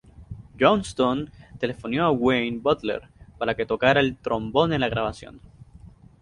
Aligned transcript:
Johnston 0.59 1.31
telefoneó 1.59 2.05
a 2.05 2.09
Wayne 2.11 2.57
Butler 2.57 3.07
para 3.37 3.53
que 3.53 3.67
tocara 3.67 3.99
el 3.99 4.17
trombón 4.17 4.73
en 4.73 4.81
la 4.81 4.89
grabación. 4.89 5.39